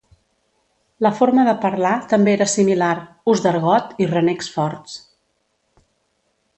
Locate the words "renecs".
4.17-4.53